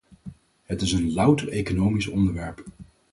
[0.65, 2.63] Het is een louter economisch onderwerp.